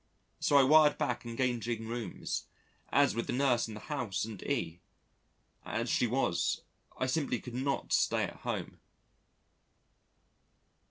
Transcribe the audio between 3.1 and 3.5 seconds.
with the